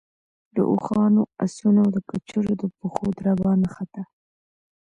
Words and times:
د 0.55 0.57
اوښانو، 0.71 1.21
آسونو 1.43 1.79
او 1.83 1.89
د 1.95 1.97
کچرو 2.09 2.53
د 2.61 2.63
پښو 2.77 3.05
دربا 3.17 3.51
نه 3.63 3.69
خته. 3.75 4.03